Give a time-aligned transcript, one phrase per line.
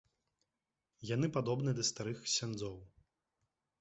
[1.09, 2.77] Яны падобны да старых ксяндзоў.